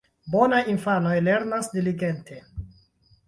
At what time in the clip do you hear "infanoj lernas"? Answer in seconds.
0.71-1.69